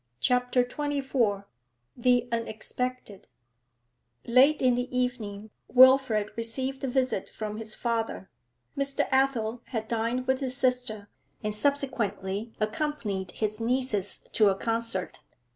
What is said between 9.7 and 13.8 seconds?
dined with his sister, and subsequently accompanied his